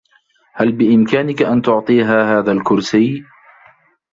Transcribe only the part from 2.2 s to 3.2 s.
هذا الكرسي؟